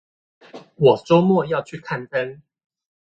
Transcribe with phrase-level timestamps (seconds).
[0.77, 2.41] 我週末要去看燈